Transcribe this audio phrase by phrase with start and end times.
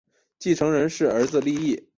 [0.39, 1.87] 继承人是儿子利意。